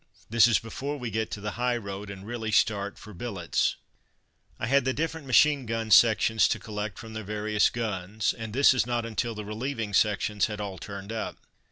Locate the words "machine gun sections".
5.27-6.47